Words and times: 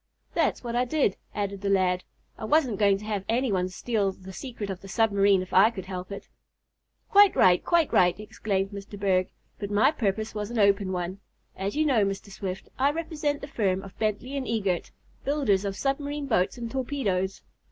"That's 0.33 0.63
what 0.63 0.75
I 0.75 0.83
did," 0.83 1.15
added 1.35 1.61
the 1.61 1.69
lad. 1.69 2.03
"I 2.35 2.43
wasn't 2.45 2.79
going 2.79 2.97
to 2.97 3.05
have 3.05 3.23
any 3.29 3.51
one 3.51 3.69
steal 3.69 4.11
the 4.11 4.33
secret 4.33 4.71
of 4.71 4.81
the 4.81 4.87
submarine 4.87 5.43
if 5.43 5.53
I 5.53 5.69
could 5.69 5.85
help 5.85 6.11
it." 6.11 6.27
"Quite 7.11 7.35
right! 7.35 7.63
Quite 7.63 7.93
right!" 7.93 8.19
exclaimed 8.19 8.71
Mr. 8.71 8.99
Berg. 8.99 9.29
"But 9.59 9.69
my 9.69 9.91
purpose 9.91 10.33
was 10.33 10.49
an 10.49 10.57
open 10.57 10.91
one. 10.91 11.19
As 11.55 11.75
you 11.75 11.85
know, 11.85 12.03
Mr. 12.03 12.31
Swift, 12.31 12.67
I 12.79 12.89
represent 12.89 13.41
the 13.41 13.47
firm 13.47 13.83
of 13.83 13.95
Bentley 13.99 14.29
& 14.29 14.41
Eagert, 14.49 14.89
builders 15.23 15.65
of 15.65 15.75
submarine 15.77 16.25
boats 16.25 16.57
and 16.57 16.71
torpedoes. 16.71 17.43